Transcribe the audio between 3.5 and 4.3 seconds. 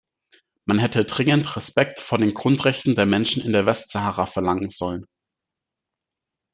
der Westsahara